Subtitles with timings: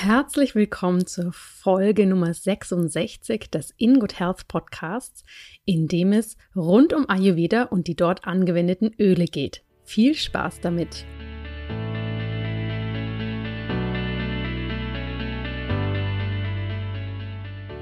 [0.00, 5.24] Herzlich willkommen zur Folge Nummer 66 des In Good Health Podcasts,
[5.64, 9.64] in dem es rund um Ayurveda und die dort angewendeten Öle geht.
[9.82, 11.04] Viel Spaß damit!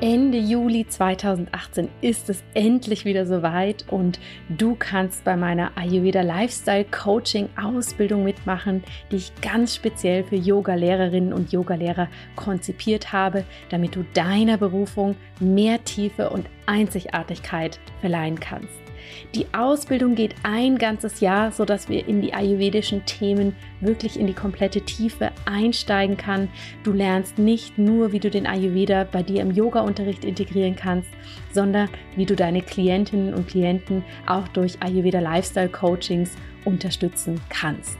[0.03, 4.21] Ende Juli 2018 ist es endlich wieder soweit und
[4.51, 11.33] du kannst bei meiner Ayurveda Lifestyle Coaching Ausbildung mitmachen, die ich ganz speziell für Yoga-Lehrerinnen
[11.33, 18.86] und Yogalehrer konzipiert habe, damit du deiner Berufung mehr Tiefe und Einzigartigkeit verleihen kannst.
[19.35, 24.35] Die Ausbildung geht ein ganzes Jahr, sodass wir in die ayurvedischen Themen wirklich in die
[24.35, 26.49] komplette Tiefe einsteigen kann.
[26.83, 31.11] Du lernst nicht nur, wie du den Ayurveda bei dir im Yoga-Unterricht integrieren kannst,
[31.53, 36.33] sondern wie du deine Klientinnen und Klienten auch durch Ayurveda Lifestyle Coachings
[36.65, 37.99] unterstützen kannst.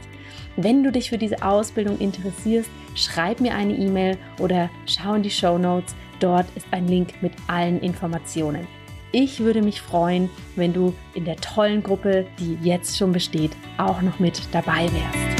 [0.55, 5.29] Wenn du dich für diese Ausbildung interessierst, schreib mir eine E-Mail oder schau in die
[5.29, 5.95] Show Notes.
[6.19, 8.67] Dort ist ein Link mit allen Informationen.
[9.13, 14.01] Ich würde mich freuen, wenn du in der tollen Gruppe, die jetzt schon besteht, auch
[14.01, 15.37] noch mit dabei wärst.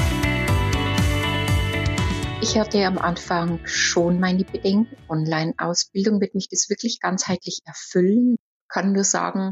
[2.42, 4.96] Ich hatte am Anfang schon meine Bedenken.
[5.10, 8.38] Online-Ausbildung wird mich das wirklich ganzheitlich erfüllen.
[8.70, 9.52] Kann nur sagen,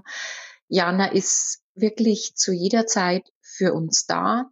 [0.69, 4.49] Jana ist wirklich zu jeder Zeit für uns da.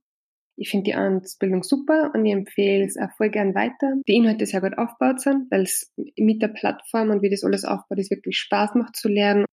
[0.57, 3.95] Ich finde die Ausbildung super und ich empfehle es auch voll gern weiter.
[4.07, 7.63] Die Inhalte sehr gut aufgebaut sind, weil es mit der Plattform und wie das alles
[7.63, 9.45] aufbaut, es wirklich Spaß macht zu lernen.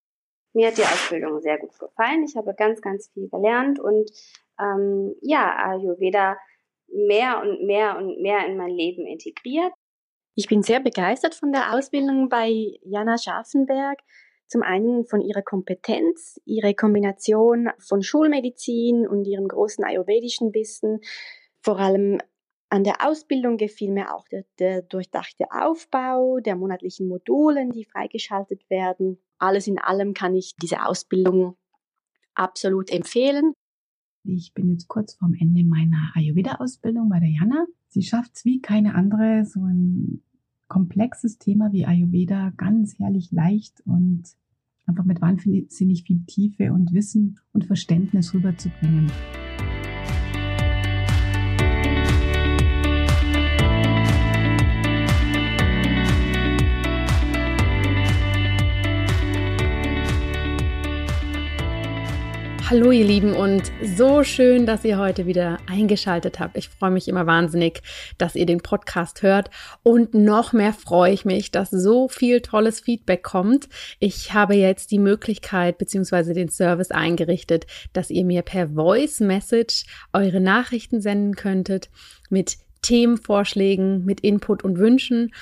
[0.53, 2.25] Mir hat die Ausbildung sehr gut gefallen.
[2.25, 4.11] Ich habe ganz, ganz viel gelernt und
[4.59, 6.37] ähm, ja, Ayurveda
[6.93, 9.73] mehr und mehr und mehr in mein Leben integriert.
[10.35, 12.51] Ich bin sehr begeistert von der Ausbildung bei
[12.83, 13.99] Jana Scharfenberg.
[14.47, 21.01] Zum einen von ihrer Kompetenz, ihre Kombination von Schulmedizin und ihrem großen ayurvedischen Wissen.
[21.61, 22.19] Vor allem
[22.69, 28.69] an der Ausbildung gefiel mir auch der, der durchdachte Aufbau der monatlichen Modulen, die freigeschaltet
[28.71, 29.23] werden.
[29.41, 31.57] Alles in allem kann ich diese Ausbildung
[32.35, 33.55] absolut empfehlen.
[34.23, 37.67] Ich bin jetzt kurz vorm Ende meiner Ayurveda-Ausbildung bei der Jana.
[37.89, 40.23] Sie schafft es wie keine andere, so ein
[40.69, 44.25] komplexes Thema wie Ayurveda ganz herrlich leicht und
[44.87, 49.11] einfach mit wahnsinnig viel Tiefe und Wissen und Verständnis rüberzubringen.
[62.71, 66.57] Hallo ihr Lieben und so schön, dass ihr heute wieder eingeschaltet habt.
[66.57, 67.83] Ich freue mich immer wahnsinnig,
[68.17, 69.51] dass ihr den Podcast hört
[69.83, 73.69] und noch mehr freue ich mich, dass so viel tolles Feedback kommt.
[73.99, 76.33] Ich habe jetzt die Möglichkeit bzw.
[76.33, 81.91] den Service eingerichtet, dass ihr mir per Voice Message eure Nachrichten senden könntet
[82.29, 85.33] mit Themenvorschlägen, mit Input und Wünschen.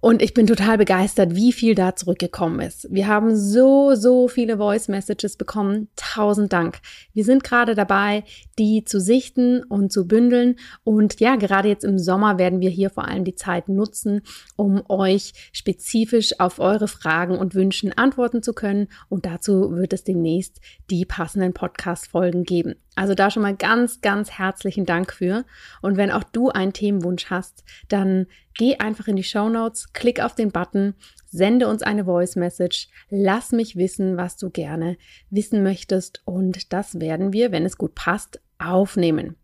[0.00, 2.86] Und ich bin total begeistert, wie viel da zurückgekommen ist.
[2.90, 5.88] Wir haben so, so viele Voice Messages bekommen.
[5.96, 6.78] Tausend Dank.
[7.12, 8.22] Wir sind gerade dabei,
[8.58, 10.56] die zu sichten und zu bündeln.
[10.84, 14.22] Und ja, gerade jetzt im Sommer werden wir hier vor allem die Zeit nutzen,
[14.56, 18.88] um euch spezifisch auf eure Fragen und Wünschen antworten zu können.
[19.08, 20.60] Und dazu wird es demnächst
[20.90, 22.76] die passenden Podcast-Folgen geben.
[22.98, 25.44] Also da schon mal ganz, ganz herzlichen Dank für.
[25.82, 30.18] Und wenn auch du einen Themenwunsch hast, dann geh einfach in die Show Notes, klick
[30.20, 30.94] auf den Button,
[31.30, 34.96] sende uns eine Voice Message, lass mich wissen, was du gerne
[35.30, 39.36] wissen möchtest und das werden wir, wenn es gut passt, aufnehmen.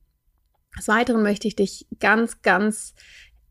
[0.76, 2.96] Des Weiteren möchte ich dich ganz, ganz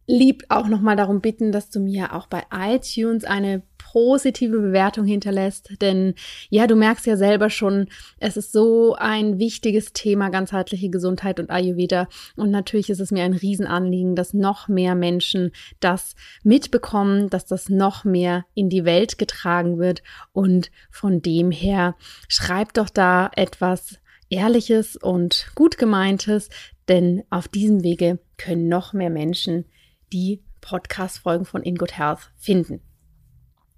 [0.05, 5.69] lieb auch nochmal darum bitten, dass du mir auch bei iTunes eine positive Bewertung hinterlässt.
[5.79, 6.15] Denn
[6.49, 7.87] ja, du merkst ja selber schon,
[8.17, 12.07] es ist so ein wichtiges Thema, ganzheitliche Gesundheit und Ayurveda.
[12.35, 17.69] Und natürlich ist es mir ein Riesenanliegen, dass noch mehr Menschen das mitbekommen, dass das
[17.69, 20.01] noch mehr in die Welt getragen wird.
[20.31, 21.95] Und von dem her,
[22.27, 23.99] schreib doch da etwas
[24.29, 26.49] Ehrliches und gut gemeintes,
[26.87, 29.65] denn auf diesem Wege können noch mehr Menschen
[30.11, 32.81] die Podcast-Folgen von In Good Health finden.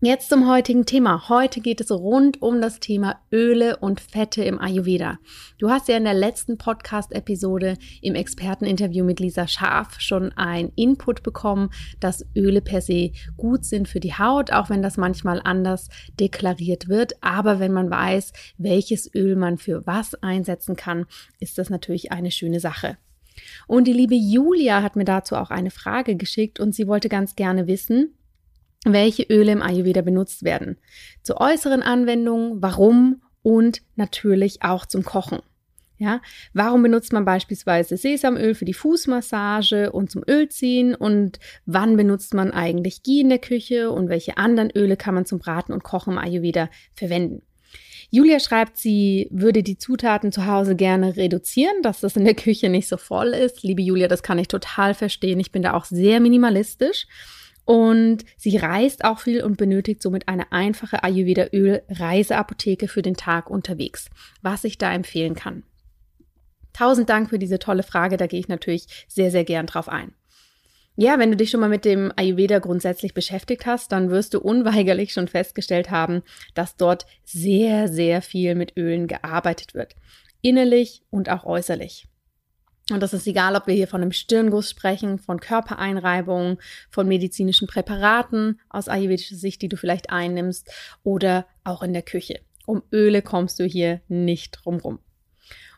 [0.05, 1.29] Jetzt zum heutigen Thema.
[1.29, 5.17] Heute geht es rund um das Thema Öle und Fette im Ayurveda.
[5.57, 11.23] Du hast ja in der letzten Podcast-Episode im Experteninterview mit Lisa Scharf schon ein Input
[11.23, 15.89] bekommen, dass Öle per se gut sind für die Haut, auch wenn das manchmal anders
[16.19, 17.13] deklariert wird.
[17.21, 21.07] Aber wenn man weiß, welches Öl man für was einsetzen kann,
[21.39, 22.99] ist das natürlich eine schöne Sache.
[23.65, 27.35] Und die liebe Julia hat mir dazu auch eine Frage geschickt und sie wollte ganz
[27.35, 28.14] gerne wissen,
[28.93, 30.77] welche Öle im Ayurveda benutzt werden.
[31.23, 35.39] Zur äußeren Anwendung, warum und natürlich auch zum Kochen.
[35.97, 36.21] Ja,
[36.53, 42.51] warum benutzt man beispielsweise Sesamöl für die Fußmassage und zum Ölziehen und wann benutzt man
[42.51, 46.13] eigentlich Ghee in der Küche und welche anderen Öle kann man zum Braten und Kochen
[46.13, 47.43] im Ayurveda verwenden?
[48.09, 52.69] Julia schreibt, sie würde die Zutaten zu Hause gerne reduzieren, dass das in der Küche
[52.69, 53.63] nicht so voll ist.
[53.63, 55.39] Liebe Julia, das kann ich total verstehen.
[55.39, 57.07] Ich bin da auch sehr minimalistisch.
[57.65, 64.09] Und sie reist auch viel und benötigt somit eine einfache Ayurveda-Öl-Reiseapotheke für den Tag unterwegs,
[64.41, 65.63] was ich da empfehlen kann.
[66.73, 70.13] Tausend Dank für diese tolle Frage, da gehe ich natürlich sehr, sehr gern drauf ein.
[70.97, 74.39] Ja, wenn du dich schon mal mit dem Ayurveda grundsätzlich beschäftigt hast, dann wirst du
[74.39, 76.21] unweigerlich schon festgestellt haben,
[76.53, 79.95] dass dort sehr, sehr viel mit Ölen gearbeitet wird.
[80.41, 82.07] Innerlich und auch äußerlich.
[82.91, 86.59] Und das ist egal, ob wir hier von einem Stirnguss sprechen, von Körpereinreibungen,
[86.91, 90.71] von medizinischen Präparaten aus ayurvedischer Sicht, die du vielleicht einnimmst,
[91.03, 92.41] oder auch in der Küche.
[92.67, 94.99] Um Öle kommst du hier nicht drumrum.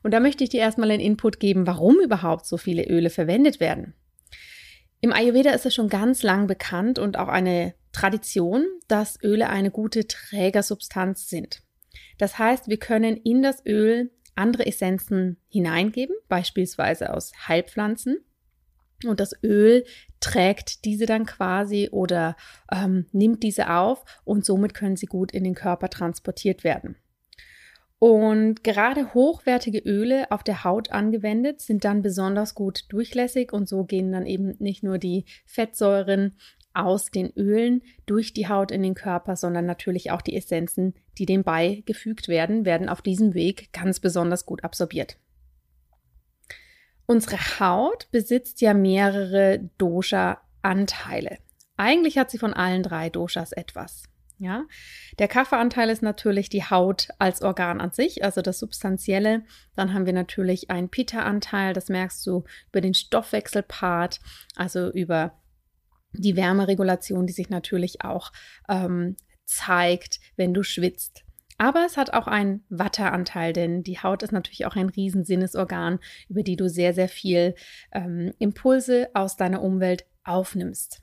[0.03, 3.59] Und da möchte ich dir erstmal einen Input geben, warum überhaupt so viele Öle verwendet
[3.59, 3.93] werden.
[4.99, 9.71] Im Ayurveda ist es schon ganz lang bekannt und auch eine Tradition, dass Öle eine
[9.71, 11.61] gute Trägersubstanz sind.
[12.17, 18.17] Das heißt, wir können in das Öl andere Essenzen hineingeben, beispielsweise aus Heilpflanzen.
[19.05, 19.85] Und das Öl
[20.19, 22.35] trägt diese dann quasi oder
[22.71, 26.95] ähm, nimmt diese auf und somit können sie gut in den Körper transportiert werden.
[27.99, 33.85] Und gerade hochwertige Öle auf der Haut angewendet sind dann besonders gut durchlässig und so
[33.85, 36.37] gehen dann eben nicht nur die Fettsäuren
[36.77, 41.25] aus den Ölen durch die Haut in den Körper, sondern natürlich auch die Essenzen, die
[41.25, 45.17] dem beigefügt werden, werden auf diesem Weg ganz besonders gut absorbiert.
[47.05, 51.37] Unsere Haut besitzt ja mehrere Dosha-Anteile.
[51.77, 54.03] Eigentlich hat sie von allen drei Doshas etwas.
[54.39, 54.65] Ja,
[55.17, 59.43] der Kaffeeanteil ist natürlich die Haut als Organ an sich, also das Substanzielle.
[59.75, 64.19] Dann haben wir natürlich einen Pitta-Anteil, das merkst du über den Stoffwechselpart,
[64.55, 65.33] also über
[66.13, 68.31] die Wärmeregulation, die sich natürlich auch
[68.69, 69.15] ähm,
[69.45, 71.23] zeigt, wenn du schwitzt.
[71.57, 75.99] Aber es hat auch einen Watteanteil, denn die Haut ist natürlich auch ein Riesensinnesorgan,
[76.29, 77.55] über die du sehr, sehr viel
[77.91, 81.01] ähm, Impulse aus deiner Umwelt aufnimmst.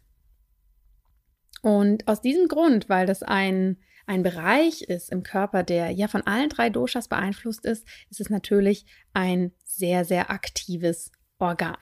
[1.63, 6.23] Und aus diesem Grund, weil das ein, ein Bereich ist im Körper, der ja von
[6.23, 11.79] allen drei Doshas beeinflusst ist, ist es natürlich ein sehr, sehr aktives Organ.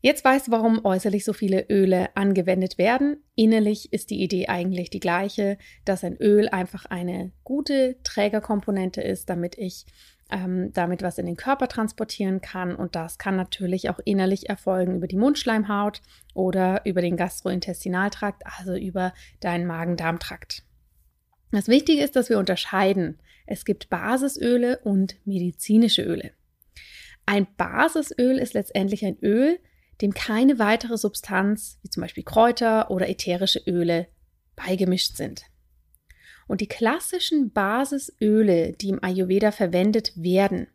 [0.00, 3.24] Jetzt weißt du, warum äußerlich so viele Öle angewendet werden.
[3.34, 9.28] Innerlich ist die Idee eigentlich die gleiche, dass ein Öl einfach eine gute Trägerkomponente ist,
[9.28, 9.86] damit ich
[10.30, 12.76] ähm, damit was in den Körper transportieren kann.
[12.76, 16.00] Und das kann natürlich auch innerlich erfolgen über die Mundschleimhaut
[16.34, 20.62] oder über den Gastrointestinaltrakt, also über deinen Magen-Darm-Trakt.
[21.50, 23.18] Das Wichtige ist, dass wir unterscheiden.
[23.46, 26.32] Es gibt Basisöle und medizinische Öle.
[27.24, 29.58] Ein Basisöl ist letztendlich ein Öl,
[30.00, 34.08] dem keine weitere Substanz, wie zum Beispiel Kräuter oder ätherische Öle,
[34.56, 35.44] beigemischt sind.
[36.46, 40.68] Und die klassischen Basisöle, die im Ayurveda verwendet werden,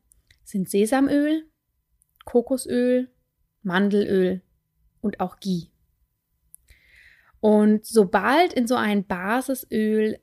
[0.44, 1.50] sind Sesamöl,
[2.26, 3.10] Kokosöl,
[3.64, 4.42] Mandelöl
[5.02, 5.68] und auch Ghee.
[7.40, 10.20] Und sobald in so ein Basisöl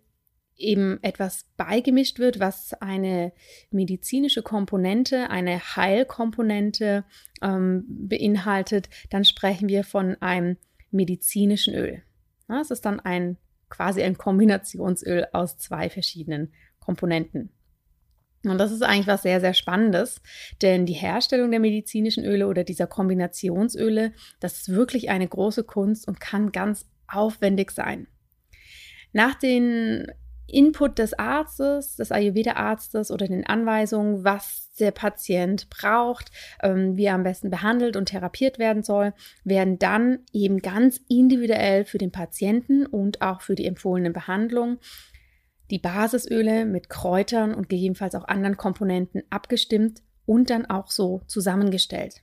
[0.61, 3.33] eben etwas beigemischt wird, was eine
[3.71, 7.05] medizinische Komponente, eine Heilkomponente
[7.43, 10.57] ähm, beinhaltet, dann sprechen wir von einem
[10.91, 12.03] medizinischen Öl.
[12.49, 13.37] Es ist dann ein
[13.69, 17.51] quasi ein Kombinationsöl aus zwei verschiedenen Komponenten.
[18.45, 20.23] Und das ist eigentlich was sehr, sehr Spannendes,
[20.63, 26.09] denn die Herstellung der medizinischen Öle oder dieser Kombinationsöle, das ist wirklich eine große Kunst
[26.09, 28.07] und kann ganz aufwendig sein.
[29.13, 30.07] Nach den
[30.51, 36.31] Input des Arztes, des Ayurveda-Arztes oder den Anweisungen, was der Patient braucht,
[36.63, 39.13] ähm, wie er am besten behandelt und therapiert werden soll,
[39.45, 44.79] werden dann eben ganz individuell für den Patienten und auch für die empfohlene Behandlung
[45.71, 52.23] die Basisöle mit Kräutern und gegebenenfalls auch anderen Komponenten abgestimmt und dann auch so zusammengestellt.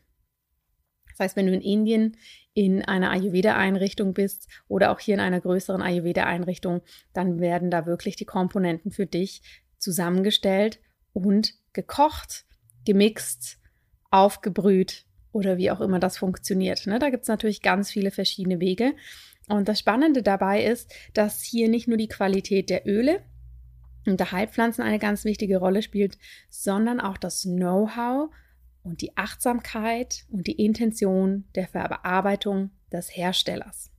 [1.17, 2.17] Das heißt, wenn du in Indien
[2.53, 6.81] in einer Ayurveda-Einrichtung bist oder auch hier in einer größeren Ayurveda-Einrichtung,
[7.13, 9.41] dann werden da wirklich die Komponenten für dich
[9.77, 10.79] zusammengestellt
[11.13, 12.45] und gekocht,
[12.85, 13.59] gemixt,
[14.11, 16.87] aufgebrüht oder wie auch immer das funktioniert.
[16.87, 16.99] Ne?
[16.99, 18.93] Da gibt es natürlich ganz viele verschiedene Wege.
[19.47, 23.21] Und das Spannende dabei ist, dass hier nicht nur die Qualität der Öle
[24.05, 26.17] und der Heilpflanzen eine ganz wichtige Rolle spielt,
[26.49, 28.29] sondern auch das Know-how
[28.87, 33.91] und die Achtsamkeit und die Intention der Verarbeitung des Herstellers.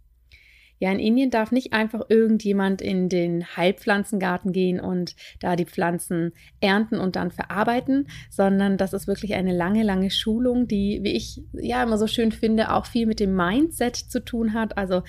[0.81, 6.33] Ja, in Indien darf nicht einfach irgendjemand in den Heilpflanzengarten gehen und da die Pflanzen
[6.61, 11.43] ernten und dann verarbeiten, sondern das ist wirklich eine lange, lange Schulung, die, wie ich
[11.53, 14.79] ja immer so schön finde, auch viel mit dem Mindset zu tun hat.
[14.79, 15.03] Also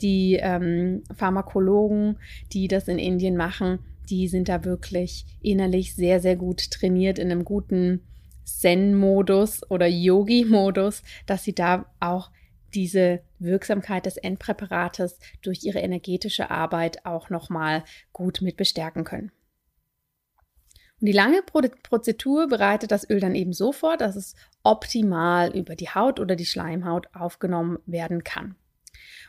[0.00, 2.18] die ähm, Pharmakologen,
[2.52, 7.32] die das in Indien machen, die sind da wirklich innerlich sehr, sehr gut trainiert in
[7.32, 8.02] einem guten
[8.46, 12.30] Zen-Modus oder Yogi-Modus, dass sie da auch
[12.74, 19.32] diese Wirksamkeit des Endpräparates durch ihre energetische Arbeit auch nochmal gut mit bestärken können.
[21.00, 25.76] Und die lange Prozedur bereitet das Öl dann eben so vor, dass es optimal über
[25.76, 28.56] die Haut oder die Schleimhaut aufgenommen werden kann.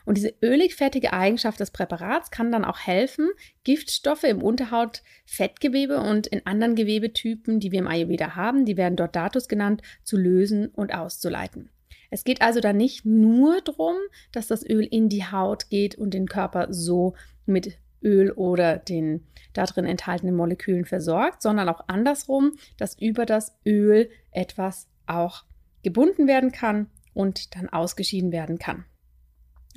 [0.08, 3.30] Und diese ölig-fettige Eigenschaft des Präparats kann dann auch helfen,
[3.66, 9.18] Giftstoffe im Unterhaut-Fettgewebe und in anderen Gewebetypen, die wir im Ayurveda haben, die werden dort
[9.18, 11.72] Datus genannt, zu lösen und auszuleiten.
[12.10, 13.98] Es geht also dann nicht nur darum,
[14.32, 17.14] dass das Öl in die Haut geht und den Körper so
[17.46, 24.10] mit Öl oder den darin enthaltenen Molekülen versorgt, sondern auch andersrum, dass über das Öl
[24.32, 25.44] etwas auch
[25.84, 28.86] gebunden werden kann und dann ausgeschieden werden kann.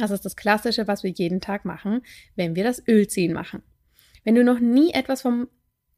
[0.01, 2.03] Das ist das Klassische, was wir jeden Tag machen,
[2.35, 3.63] wenn wir das Ölziehen machen.
[4.25, 5.49] Wenn du noch nie etwas vom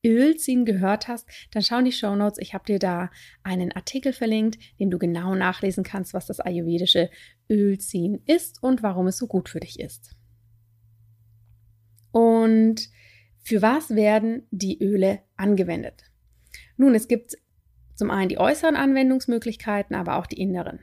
[0.04, 2.38] Ölziehen gehört hast, dann schau in die Show Notes.
[2.38, 3.10] Ich habe dir da
[3.44, 7.10] einen Artikel verlinkt, den du genau nachlesen kannst, was das ayurvedische
[7.48, 10.16] Ölziehen ist und warum es so gut für dich ist.
[12.10, 12.88] Und
[13.44, 16.04] für was werden die Öle angewendet?
[16.76, 17.36] Nun, es gibt
[17.94, 20.80] zum einen die äußeren Anwendungsmöglichkeiten, aber auch die inneren.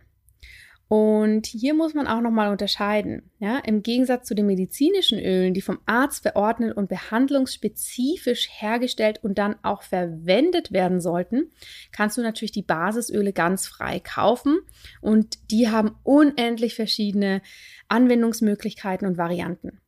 [0.90, 3.30] Und hier muss man auch nochmal unterscheiden.
[3.38, 3.60] Ja?
[3.60, 9.56] Im Gegensatz zu den medizinischen Ölen, die vom Arzt verordnet und behandlungsspezifisch hergestellt und dann
[9.62, 11.52] auch verwendet werden sollten,
[11.92, 14.62] kannst du natürlich die Basisöle ganz frei kaufen.
[15.00, 17.44] Und die haben unendlich verschiedene
[17.88, 19.80] Anwendungsmöglichkeiten und Varianten.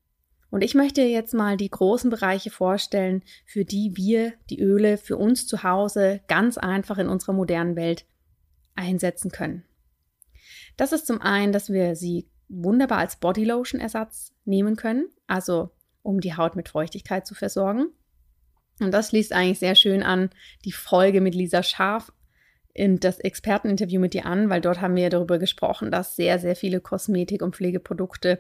[0.51, 5.17] Und ich möchte jetzt mal die großen Bereiche vorstellen, für die wir die Öle für
[5.17, 8.05] uns zu Hause ganz einfach in unserer modernen Welt
[8.75, 9.63] einsetzen können.
[10.77, 15.71] Das ist zum einen, dass wir sie wunderbar als Bodylotion-Ersatz nehmen können, also
[16.03, 17.87] um die Haut mit Feuchtigkeit zu versorgen.
[18.79, 20.31] Und das schließt eigentlich sehr schön an
[20.65, 22.11] die Folge mit Lisa Scharf
[22.73, 26.55] in das Experteninterview mit dir an, weil dort haben wir darüber gesprochen, dass sehr, sehr
[26.55, 28.39] viele Kosmetik- und Pflegeprodukte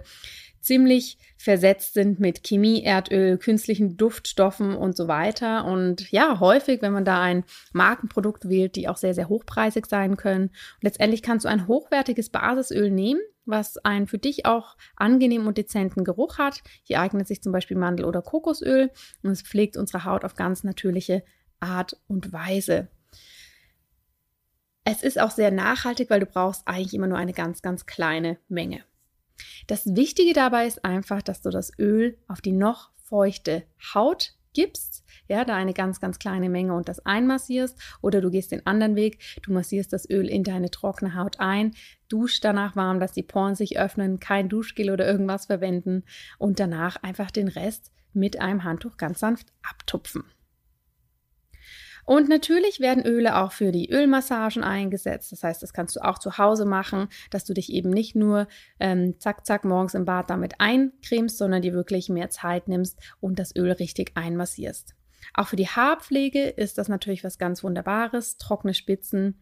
[0.61, 5.65] ziemlich versetzt sind mit Chemie, Erdöl, künstlichen Duftstoffen und so weiter.
[5.65, 10.17] Und ja, häufig, wenn man da ein Markenprodukt wählt, die auch sehr, sehr hochpreisig sein
[10.17, 10.45] können.
[10.45, 15.57] Und letztendlich kannst du ein hochwertiges Basisöl nehmen, was einen für dich auch angenehmen und
[15.57, 16.61] dezenten Geruch hat.
[16.83, 18.91] Hier eignet sich zum Beispiel Mandel- oder Kokosöl
[19.23, 21.23] und es pflegt unsere Haut auf ganz natürliche
[21.59, 22.89] Art und Weise.
[24.83, 28.37] Es ist auch sehr nachhaltig, weil du brauchst eigentlich immer nur eine ganz, ganz kleine
[28.47, 28.83] Menge.
[29.67, 35.05] Das Wichtige dabei ist einfach, dass du das Öl auf die noch feuchte Haut gibst,
[35.27, 38.95] ja, da eine ganz, ganz kleine Menge und das einmassierst oder du gehst den anderen
[38.95, 41.73] Weg, du massierst das Öl in deine trockene Haut ein,
[42.09, 46.03] duschst danach warm, dass die Poren sich öffnen, kein Duschgel oder irgendwas verwenden
[46.37, 50.23] und danach einfach den Rest mit einem Handtuch ganz sanft abtupfen.
[52.05, 55.31] Und natürlich werden Öle auch für die Ölmassagen eingesetzt.
[55.31, 58.47] Das heißt, das kannst du auch zu Hause machen, dass du dich eben nicht nur
[58.79, 63.39] ähm, zack, zack morgens im Bad damit eincremst, sondern dir wirklich mehr Zeit nimmst und
[63.39, 64.95] das Öl richtig einmassierst.
[65.33, 68.37] Auch für die Haarpflege ist das natürlich was ganz Wunderbares.
[68.37, 69.39] Trockene Spitzen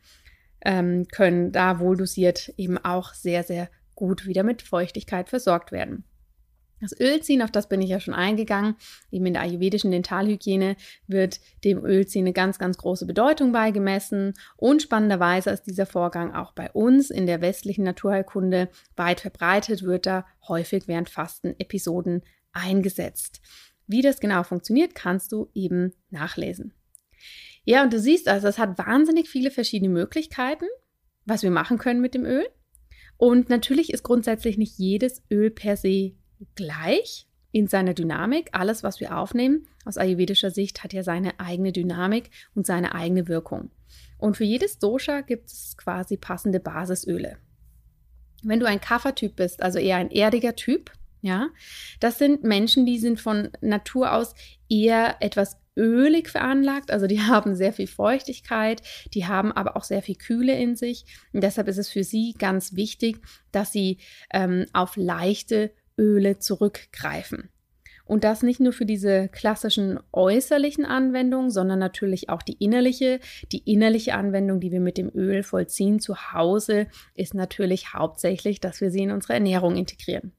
[0.62, 6.04] ähm, können da wohl dosiert eben auch sehr, sehr gut wieder mit Feuchtigkeit versorgt werden.
[6.82, 8.76] Das Ölziehen, auf das bin ich ja schon eingegangen,
[9.12, 14.34] eben in der ayurvedischen Dentalhygiene wird dem Ölziehen eine ganz, ganz große Bedeutung beigemessen.
[14.56, 20.06] Und spannenderweise ist dieser Vorgang auch bei uns in der westlichen Naturheilkunde weit verbreitet, wird
[20.06, 23.42] da häufig während Fastenepisoden eingesetzt.
[23.88, 26.74] Wie das genau funktioniert, kannst du eben nachlesen.
[27.66, 30.66] Ja, und du siehst also, es hat wahnsinnig viele verschiedene Möglichkeiten,
[31.26, 32.48] was wir machen können mit dem Öl.
[33.18, 36.14] Und natürlich ist grundsätzlich nicht jedes Öl per se
[36.56, 38.50] gleich in seiner Dynamik.
[38.52, 43.28] Alles, was wir aufnehmen, aus ayurvedischer Sicht, hat ja seine eigene Dynamik und seine eigene
[43.28, 43.72] Wirkung.
[44.18, 47.38] Und für jedes Dosha gibt es quasi passende Basisöle.
[48.44, 50.92] Wenn du ein Kaffertyp bist, also eher ein erdiger Typ,
[51.22, 51.50] ja,
[52.00, 54.36] das sind Menschen, die sind von Natur aus
[54.70, 58.82] eher etwas ölig veranlagt, also die haben sehr viel Feuchtigkeit,
[59.14, 61.06] die haben aber auch sehr viel Kühle in sich.
[61.34, 63.20] Und deshalb ist es für sie ganz wichtig,
[63.52, 63.98] dass sie
[64.32, 67.50] ähm, auf leichte Öle zurückgreifen.
[68.10, 73.20] Und das nicht nur für diese klassischen äußerlichen Anwendungen, sondern natürlich auch die innerliche.
[73.52, 78.82] Die innerliche Anwendung, die wir mit dem Öl vollziehen zu Hause, ist natürlich hauptsächlich, dass
[78.82, 80.32] wir sie in unsere Ernährung integrieren.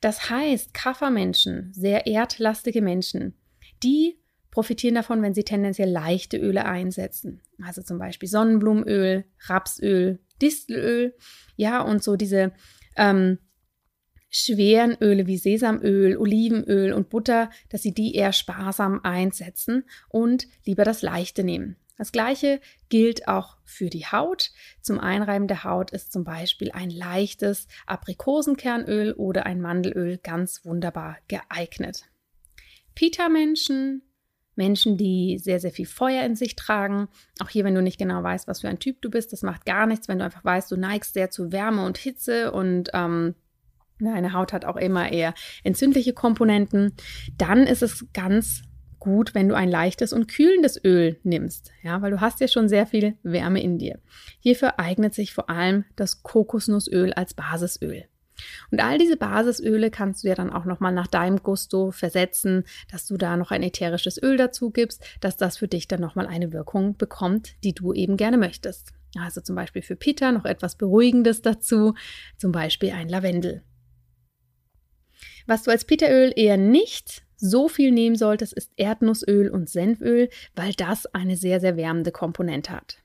[0.00, 3.34] Das heißt, Kaffermenschen, sehr erdlastige Menschen,
[3.82, 4.20] die
[4.52, 7.40] profitieren davon, wenn sie tendenziell leichte Öle einsetzen.
[7.64, 11.16] Also zum Beispiel Sonnenblumenöl, Rapsöl, Distelöl,
[11.56, 12.52] ja, und so diese
[12.96, 13.38] ähm,
[14.32, 20.84] schweren Öle wie Sesamöl, Olivenöl und Butter, dass sie die eher sparsam einsetzen und lieber
[20.84, 21.76] das Leichte nehmen.
[21.98, 24.50] Das gleiche gilt auch für die Haut.
[24.80, 31.18] Zum Einreiben der Haut ist zum Beispiel ein leichtes Aprikosenkernöl oder ein Mandelöl ganz wunderbar
[31.28, 32.06] geeignet.
[32.94, 34.02] Pita-Menschen,
[34.56, 37.08] Menschen, die sehr, sehr viel Feuer in sich tragen.
[37.40, 39.66] Auch hier, wenn du nicht genau weißt, was für ein Typ du bist, das macht
[39.66, 43.34] gar nichts, wenn du einfach weißt, du neigst sehr zu Wärme und Hitze und ähm,
[43.98, 45.34] deine Haut hat auch immer eher
[45.64, 46.94] entzündliche Komponenten.
[47.36, 48.62] Dann ist es ganz
[49.02, 52.68] gut, wenn du ein leichtes und kühlendes Öl nimmst, ja, weil du hast ja schon
[52.68, 53.98] sehr viel Wärme in dir.
[54.38, 58.04] Hierfür eignet sich vor allem das Kokosnussöl als Basisöl.
[58.70, 63.06] Und all diese Basisöle kannst du ja dann auch nochmal nach deinem Gusto versetzen, dass
[63.06, 66.52] du da noch ein ätherisches Öl dazu gibst, dass das für dich dann nochmal eine
[66.52, 68.92] Wirkung bekommt, die du eben gerne möchtest.
[69.18, 71.94] Also zum Beispiel für Peter noch etwas Beruhigendes dazu,
[72.38, 73.62] zum Beispiel ein Lavendel.
[75.46, 80.72] Was du als Peteröl eher nicht so viel nehmen solltest, ist Erdnussöl und Senföl, weil
[80.74, 82.98] das eine sehr, sehr wärmende Komponente hat.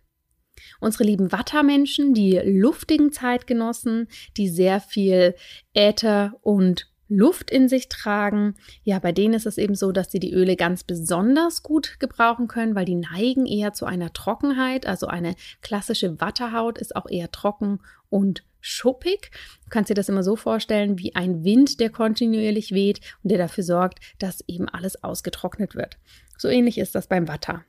[0.79, 5.35] Unsere lieben Wattermenschen, die luftigen Zeitgenossen, die sehr viel
[5.73, 8.55] Äther und Luft in sich tragen.
[8.83, 12.47] Ja, bei denen ist es eben so, dass sie die Öle ganz besonders gut gebrauchen
[12.47, 14.85] können, weil die neigen eher zu einer Trockenheit.
[14.85, 17.79] Also eine klassische Watterhaut ist auch eher trocken
[18.09, 19.31] und schuppig.
[19.63, 23.37] Du kannst dir das immer so vorstellen wie ein Wind, der kontinuierlich weht und der
[23.37, 25.97] dafür sorgt, dass eben alles ausgetrocknet wird.
[26.37, 27.63] So ähnlich ist das beim Watter.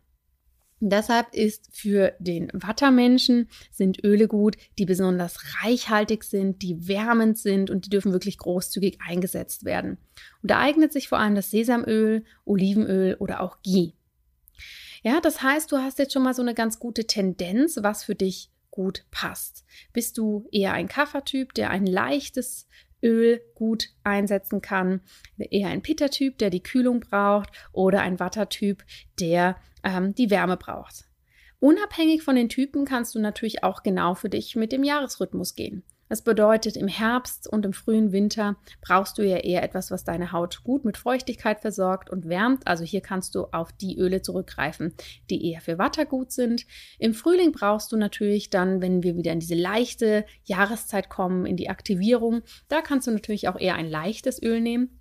[0.80, 7.68] Deshalb ist für den Wattermenschen sind Öle gut, die besonders reichhaltig sind, die wärmend sind
[7.68, 9.98] und die dürfen wirklich großzügig eingesetzt werden.
[10.40, 13.94] Und da eignet sich vor allem das Sesamöl, Olivenöl oder auch Ghee.
[15.02, 18.14] Ja, das heißt, du hast jetzt schon mal so eine ganz gute Tendenz, was für
[18.14, 19.64] dich gut passt.
[19.92, 22.68] Bist du eher ein Kaffertyp, der ein leichtes
[23.02, 25.00] Öl gut einsetzen kann,
[25.36, 28.84] eher ein Pitta-Typ, der die Kühlung braucht, oder ein Watter-Typ,
[29.18, 31.08] der ähm, die Wärme braucht.
[31.58, 35.82] Unabhängig von den Typen kannst du natürlich auch genau für dich mit dem Jahresrhythmus gehen.
[36.08, 40.32] Das bedeutet, im Herbst und im frühen Winter brauchst du ja eher etwas, was deine
[40.32, 42.66] Haut gut mit Feuchtigkeit versorgt und wärmt.
[42.66, 44.94] Also hier kannst du auf die Öle zurückgreifen,
[45.30, 46.66] die eher für Watter gut sind.
[46.98, 51.56] Im Frühling brauchst du natürlich dann, wenn wir wieder in diese leichte Jahreszeit kommen, in
[51.56, 54.98] die Aktivierung, da kannst du natürlich auch eher ein leichtes Öl nehmen.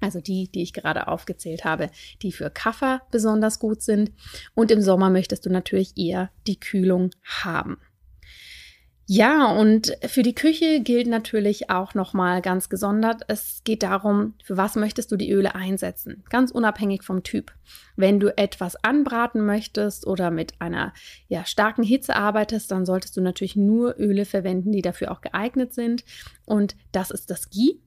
[0.00, 1.88] Also die, die ich gerade aufgezählt habe,
[2.22, 4.10] die für Kaffer besonders gut sind.
[4.54, 7.78] Und im Sommer möchtest du natürlich eher die Kühlung haben.
[9.06, 14.56] Ja, und für die Küche gilt natürlich auch nochmal ganz gesondert, es geht darum, für
[14.56, 17.52] was möchtest du die Öle einsetzen, ganz unabhängig vom Typ.
[17.96, 20.92] Wenn du etwas anbraten möchtest oder mit einer
[21.28, 25.74] ja, starken Hitze arbeitest, dann solltest du natürlich nur Öle verwenden, die dafür auch geeignet
[25.74, 26.04] sind.
[26.44, 27.80] Und das ist das Ghee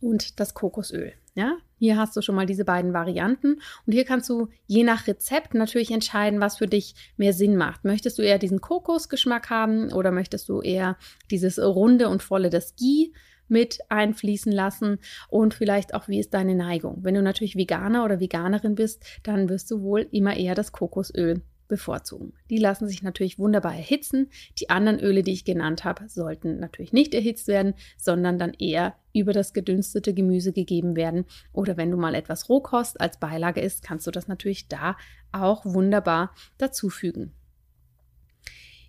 [0.00, 1.12] und das Kokosöl.
[1.34, 5.06] Ja, hier hast du schon mal diese beiden Varianten und hier kannst du je nach
[5.06, 7.84] Rezept natürlich entscheiden, was für dich mehr Sinn macht.
[7.84, 10.96] Möchtest du eher diesen Kokosgeschmack haben oder möchtest du eher
[11.30, 13.12] dieses runde und volle des Ghee
[13.46, 16.98] mit einfließen lassen und vielleicht auch, wie ist deine Neigung?
[17.02, 21.42] Wenn du natürlich Veganer oder Veganerin bist, dann wirst du wohl immer eher das Kokosöl
[21.68, 22.32] bevorzugen.
[22.50, 24.28] Die lassen sich natürlich wunderbar erhitzen.
[24.58, 28.96] Die anderen Öle, die ich genannt habe, sollten natürlich nicht erhitzt werden, sondern dann eher
[29.12, 31.24] über das gedünstete Gemüse gegeben werden.
[31.52, 34.96] Oder wenn du mal etwas Rohkost als Beilage isst, kannst du das natürlich da
[35.32, 37.32] auch wunderbar dazufügen.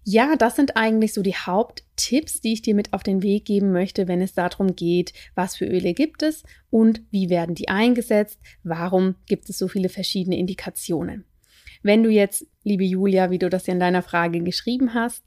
[0.04, 3.72] Ja, das sind eigentlich so die Haupttipps, die ich dir mit auf den Weg geben
[3.72, 8.40] möchte, wenn es darum geht, was für Öle gibt es und wie werden die eingesetzt,
[8.64, 11.26] warum gibt es so viele verschiedene Indikationen.
[11.82, 15.24] Wenn du jetzt, liebe Julia, wie du das ja in deiner Frage geschrieben hast,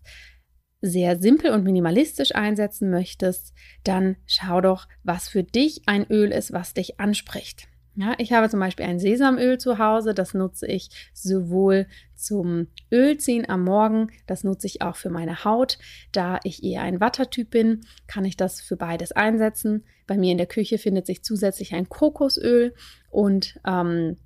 [0.83, 6.53] sehr simpel und minimalistisch einsetzen möchtest, dann schau doch, was für dich ein Öl ist,
[6.53, 7.69] was dich anspricht.
[7.95, 13.49] Ja, ich habe zum Beispiel ein Sesamöl zu Hause, das nutze ich sowohl zum Ölziehen
[13.49, 15.79] am Morgen, das nutze ich auch für meine Haut.
[16.11, 19.85] Da ich eher ein Wattertyp bin, kann ich das für beides einsetzen.
[20.07, 22.75] Bei mir in der Küche findet sich zusätzlich ein Kokosöl
[23.11, 24.17] und ähm,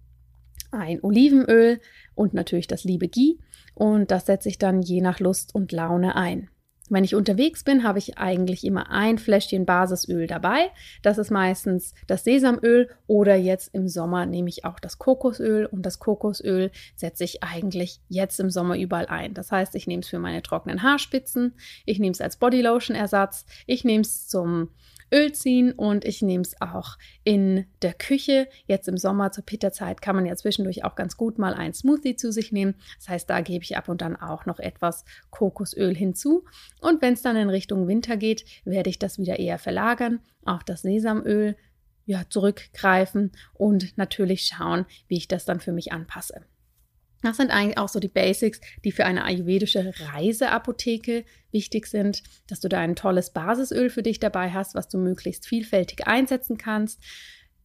[0.70, 1.80] ein Olivenöl
[2.16, 3.38] und natürlich das liebe Ghee
[3.74, 6.48] und das setze ich dann je nach Lust und Laune ein.
[6.88, 10.70] Wenn ich unterwegs bin, habe ich eigentlich immer ein Fläschchen Basisöl dabei.
[11.02, 15.84] Das ist meistens das Sesamöl oder jetzt im Sommer nehme ich auch das Kokosöl und
[15.84, 19.34] das Kokosöl setze ich eigentlich jetzt im Sommer überall ein.
[19.34, 21.54] Das heißt, ich nehme es für meine trockenen Haarspitzen,
[21.86, 24.68] ich nehme es als Bodylotion-Ersatz, ich nehme es zum
[25.12, 28.48] Öl ziehen und ich nehme es auch in der Küche.
[28.66, 32.16] Jetzt im Sommer zur Pitterzeit kann man ja zwischendurch auch ganz gut mal ein Smoothie
[32.16, 32.74] zu sich nehmen.
[32.98, 36.44] Das heißt, da gebe ich ab und dann auch noch etwas Kokosöl hinzu.
[36.80, 40.64] Und wenn es dann in Richtung Winter geht, werde ich das wieder eher verlagern auf
[40.64, 41.56] das Sesamöl
[42.06, 46.44] ja, zurückgreifen und natürlich schauen, wie ich das dann für mich anpasse.
[47.22, 52.60] Das sind eigentlich auch so die Basics, die für eine ayurvedische Reiseapotheke wichtig sind, dass
[52.60, 57.00] du da ein tolles Basisöl für dich dabei hast, was du möglichst vielfältig einsetzen kannst.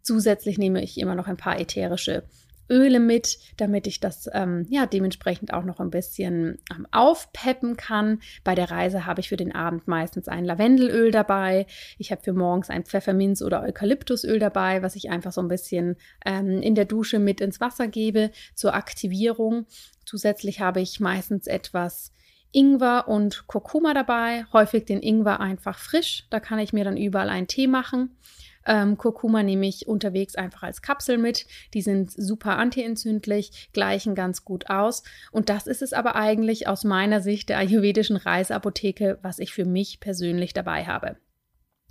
[0.01, 2.23] Zusätzlich nehme ich immer noch ein paar ätherische
[2.71, 8.21] Öle mit, damit ich das ähm, ja dementsprechend auch noch ein bisschen ähm, aufpeppen kann.
[8.43, 11.67] Bei der Reise habe ich für den Abend meistens ein Lavendelöl dabei.
[11.97, 15.97] Ich habe für morgens ein Pfefferminz- oder Eukalyptusöl dabei, was ich einfach so ein bisschen
[16.25, 19.65] ähm, in der Dusche mit ins Wasser gebe zur Aktivierung.
[20.05, 22.13] Zusätzlich habe ich meistens etwas
[22.51, 26.25] Ingwer und Kurkuma dabei, häufig den Ingwer einfach frisch.
[26.29, 28.17] Da kann ich mir dann überall einen Tee machen.
[28.65, 31.45] Ähm, Kurkuma nehme ich unterwegs einfach als Kapsel mit.
[31.74, 35.04] Die sind super antientzündlich, gleichen ganz gut aus.
[35.32, 39.65] Und das ist es aber eigentlich aus meiner Sicht der ayurvedischen Reiseapotheke, was ich für
[39.65, 41.17] mich persönlich dabei habe.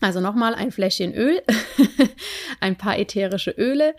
[0.00, 1.42] Also nochmal ein Fläschchen Öl,
[2.60, 3.94] ein paar ätherische Öle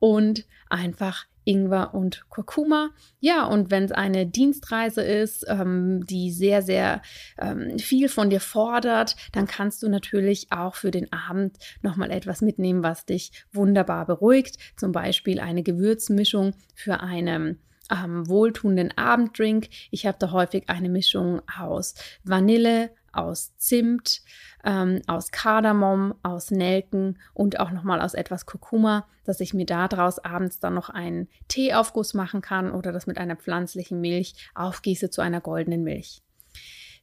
[0.00, 2.90] und einfach Ingwer und Kurkuma.
[3.20, 7.02] Ja, und wenn es eine Dienstreise ist, ähm, die sehr, sehr
[7.38, 12.40] ähm, viel von dir fordert, dann kannst du natürlich auch für den Abend nochmal etwas
[12.40, 14.56] mitnehmen, was dich wunderbar beruhigt.
[14.76, 17.58] Zum Beispiel eine Gewürzmischung für einen
[17.90, 19.68] ähm, wohltuenden Abenddrink.
[19.90, 24.22] Ich habe da häufig eine Mischung aus Vanille, aus Zimt,
[24.64, 30.18] ähm, aus Kardamom, aus Nelken und auch nochmal aus etwas Kurkuma, dass ich mir daraus
[30.18, 35.20] abends dann noch einen Teeaufguss machen kann oder das mit einer pflanzlichen Milch aufgieße zu
[35.20, 36.22] einer goldenen Milch.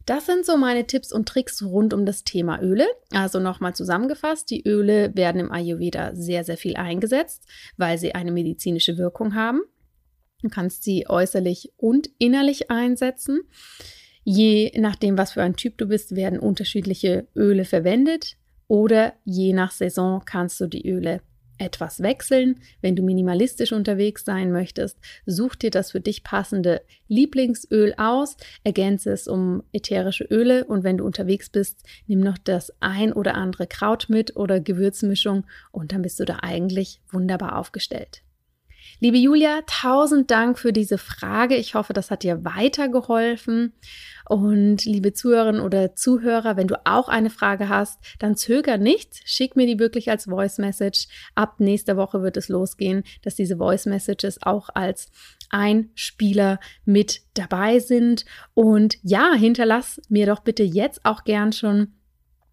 [0.05, 2.87] Das sind so meine Tipps und Tricks rund um das Thema Öle.
[3.11, 7.47] Also nochmal zusammengefasst, die Öle werden im Ayurveda sehr, sehr viel eingesetzt,
[7.77, 9.61] weil sie eine medizinische Wirkung haben.
[10.41, 13.41] Du kannst sie äußerlich und innerlich einsetzen.
[14.23, 19.71] Je nachdem, was für ein Typ du bist, werden unterschiedliche Öle verwendet oder je nach
[19.71, 21.21] Saison kannst du die Öle
[21.61, 22.59] etwas wechseln.
[22.81, 29.11] Wenn du minimalistisch unterwegs sein möchtest, such dir das für dich passende Lieblingsöl aus, ergänze
[29.11, 33.67] es um ätherische Öle und wenn du unterwegs bist, nimm noch das ein oder andere
[33.67, 38.23] Kraut mit oder Gewürzmischung und dann bist du da eigentlich wunderbar aufgestellt.
[39.03, 41.55] Liebe Julia, tausend Dank für diese Frage.
[41.55, 43.73] Ich hoffe, das hat dir weitergeholfen.
[44.29, 49.27] Und liebe Zuhörerinnen oder Zuhörer, wenn du auch eine Frage hast, dann zöger nicht.
[49.27, 51.07] Schick mir die wirklich als Voice Message.
[51.33, 55.09] Ab nächster Woche wird es losgehen, dass diese Voice Messages auch als
[55.49, 58.25] Einspieler mit dabei sind.
[58.53, 61.93] Und ja, hinterlass mir doch bitte jetzt auch gern schon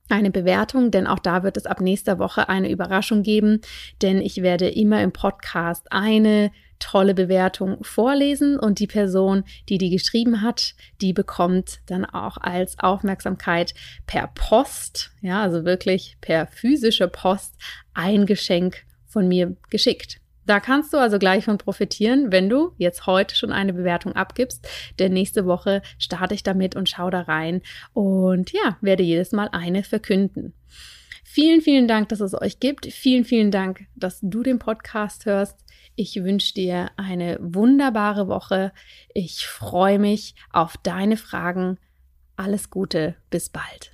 [0.09, 3.61] eine Bewertung, denn auch da wird es ab nächster Woche eine Überraschung geben,
[4.03, 9.91] denn ich werde immer im Podcast eine tolle Bewertung vorlesen und die Person, die die
[9.91, 13.75] geschrieben hat, die bekommt dann auch als Aufmerksamkeit
[14.07, 17.55] per Post, ja, also wirklich per physische Post
[17.95, 20.21] ein Geschenk von mir geschickt.
[20.49, 24.67] Da kannst du also gleich von profitieren, wenn du jetzt heute schon eine Bewertung abgibst.
[24.99, 27.61] Denn nächste Woche starte ich damit und schau da rein
[27.93, 30.55] und ja, werde jedes Mal eine verkünden.
[31.23, 32.87] Vielen, vielen Dank, dass es euch gibt.
[32.87, 35.59] Vielen, vielen Dank, dass du den Podcast hörst.
[35.97, 38.73] Ich wünsche dir eine wunderbare Woche.
[39.13, 41.77] Ich freue mich auf deine Fragen.
[42.37, 43.93] Alles Gute, bis bald.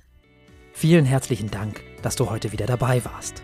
[0.71, 3.43] Vielen herzlichen Dank, dass du heute wieder dabei warst.